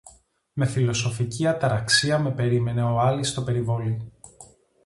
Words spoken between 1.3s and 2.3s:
αταραξία